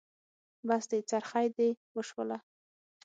[0.67, 2.37] بس دی؛ څرخی دې وشوله.